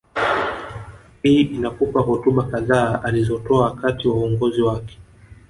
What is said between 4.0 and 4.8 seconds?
wa uongozi